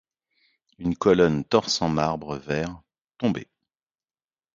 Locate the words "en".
1.83-1.87